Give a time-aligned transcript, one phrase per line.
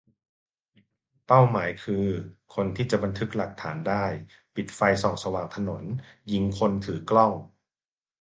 [1.27, 2.05] เป้าหมายคือ
[2.55, 4.05] คนที่จะบันทึกหลักฐานได้?
[4.55, 5.83] ปิดไฟส่องสว่างถนน
[6.31, 7.33] ยิงคนถือกล้อง?